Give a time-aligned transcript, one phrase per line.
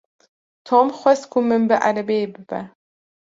[0.67, 2.61] Tom xwest ku min bi erebeyê bibe.